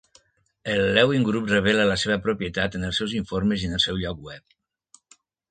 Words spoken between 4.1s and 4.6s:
web.